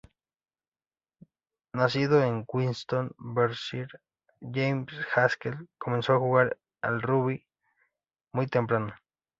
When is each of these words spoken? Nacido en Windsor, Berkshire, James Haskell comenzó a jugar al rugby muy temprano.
Nacido 1.73 2.23
en 2.23 2.43
Windsor, 2.51 3.13
Berkshire, 3.19 3.99
James 4.41 4.91
Haskell 5.13 5.69
comenzó 5.77 6.13
a 6.13 6.17
jugar 6.17 6.57
al 6.81 7.03
rugby 7.03 7.45
muy 8.33 8.47
temprano. 8.47 8.95